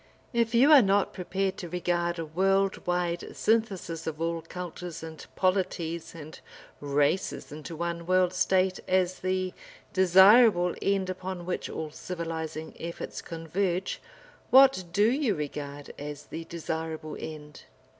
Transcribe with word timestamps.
If 0.33 0.55
you 0.55 0.71
are 0.71 0.81
not 0.81 1.13
prepared 1.13 1.57
to 1.57 1.69
regard 1.69 2.17
a 2.17 2.25
world 2.25 2.87
wide 2.87 3.37
synthesis 3.37 4.07
of 4.07 4.19
all 4.19 4.41
cultures 4.41 5.03
and 5.03 5.23
polities 5.35 6.15
and 6.15 6.39
races 6.79 7.51
into 7.51 7.75
one 7.75 8.07
World 8.07 8.33
State 8.33 8.79
as 8.87 9.19
the 9.19 9.53
desirable 9.93 10.73
end 10.81 11.07
upon 11.11 11.45
which 11.45 11.69
all 11.69 11.91
civilising 11.91 12.73
efforts 12.79 13.21
converge, 13.21 14.01
what 14.49 14.85
do 14.91 15.05
you 15.11 15.35
regard 15.35 15.93
as 15.99 16.23
the 16.25 16.45
desirable 16.45 17.15
end? 17.19 17.65